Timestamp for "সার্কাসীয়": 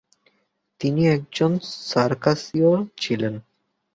1.89-2.71